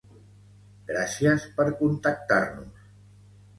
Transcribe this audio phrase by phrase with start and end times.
[0.91, 2.93] Gràcies per contactar-nos!